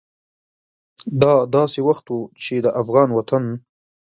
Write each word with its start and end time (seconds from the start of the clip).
دا 1.21 1.33
داسې 1.55 1.79
وخت 1.87 2.05
و 2.13 2.19
چې 2.43 2.55
د 2.65 2.67
افغان 2.81 3.09
وطن 3.17 3.43